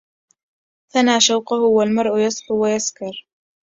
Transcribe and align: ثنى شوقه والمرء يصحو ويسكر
ثنى 0.93 1.19
شوقه 1.19 1.57
والمرء 1.59 2.17
يصحو 2.17 2.63
ويسكر 2.63 3.13